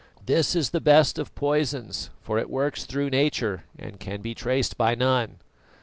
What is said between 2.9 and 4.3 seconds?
nature and can